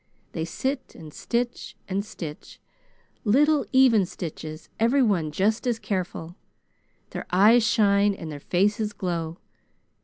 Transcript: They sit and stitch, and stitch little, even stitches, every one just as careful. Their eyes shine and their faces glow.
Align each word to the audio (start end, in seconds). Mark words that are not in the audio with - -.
They 0.31 0.45
sit 0.45 0.95
and 0.95 1.13
stitch, 1.13 1.77
and 1.87 2.03
stitch 2.03 2.59
little, 3.23 3.67
even 3.71 4.07
stitches, 4.07 4.67
every 4.79 5.03
one 5.03 5.31
just 5.31 5.67
as 5.67 5.77
careful. 5.77 6.35
Their 7.11 7.27
eyes 7.31 7.63
shine 7.63 8.15
and 8.15 8.31
their 8.31 8.39
faces 8.39 8.93
glow. 8.93 9.37